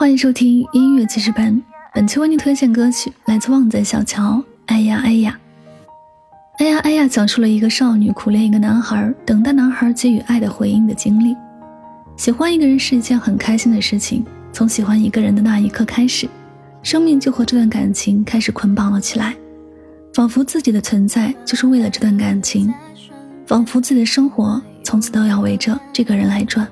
[0.00, 1.62] 欢迎收听音乐记事本。
[1.92, 4.42] 本期为您推荐歌曲来自旺仔小乔。
[4.64, 5.38] 哎呀哎呀，
[6.56, 11.36] 哎呀哎呀，讲述了一个少女苦恋一个男孩，等待男孩给予爱的回应的经历。
[12.16, 14.24] 喜欢一个人是一件很开心的事情，
[14.54, 16.26] 从喜欢一个人的那一刻开始，
[16.82, 19.36] 生命就和这段感情开始捆绑了起来，
[20.14, 22.72] 仿佛自己的存在就是为了这段感情，
[23.46, 26.66] 仿佛自己的生活从此都要围着这个人来转。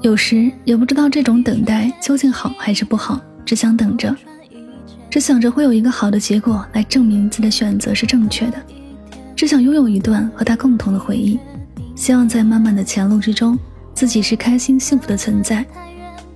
[0.00, 4.14] 有时也不知道这种等待究竟好还是不好，只想等着，
[5.10, 8.62] 只想着会有一个好的结果来证明自己的选择是正确的，
[9.34, 11.36] 只想拥有一段和他共同的回忆，
[11.96, 13.58] 希望在漫漫的前路之中，
[13.92, 15.66] 自己是开心幸福的存在，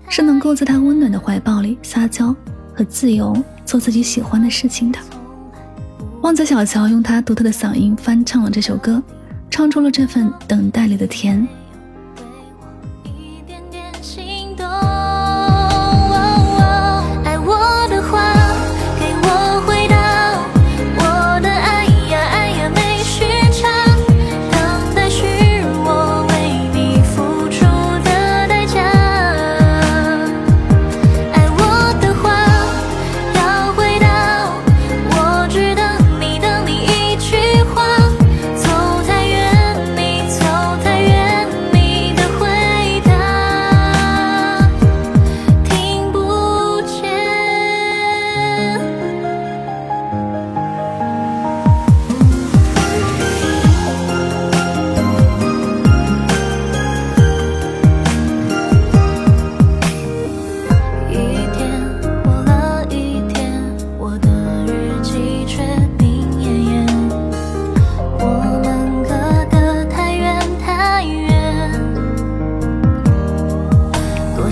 [0.08, 2.34] 是能够在他温暖的怀抱里撒娇
[2.74, 3.32] 和自由
[3.64, 4.98] 做自己喜欢的事情的。
[6.22, 9.00] 旺仔小乔用他独特的嗓音翻唱了这首歌，
[9.48, 11.46] 唱出了这份等待里的甜。
[14.02, 14.41] watching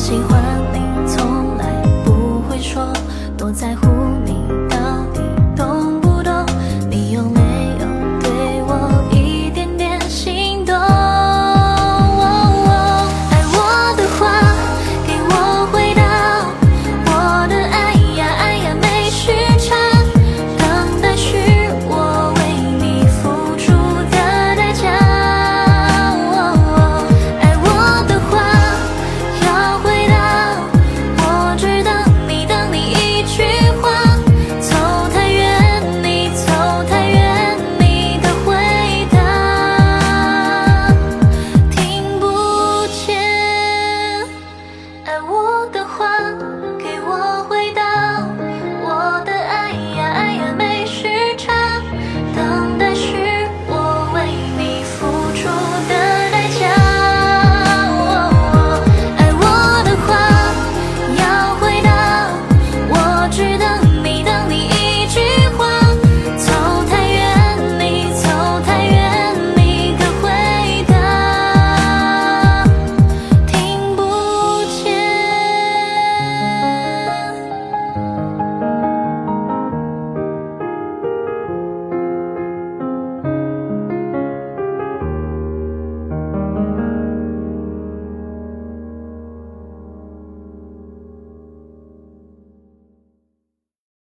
[0.01, 0.40] 喜欢。